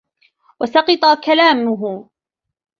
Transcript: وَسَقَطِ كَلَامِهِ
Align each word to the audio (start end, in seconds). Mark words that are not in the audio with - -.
وَسَقَطِ 0.59 1.21
كَلَامِهِ 1.23 2.09